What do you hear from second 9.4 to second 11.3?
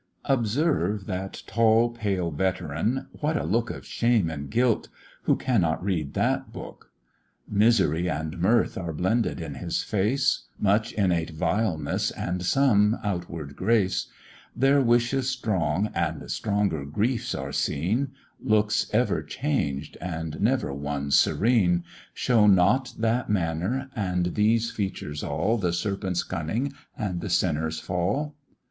his face, Much innate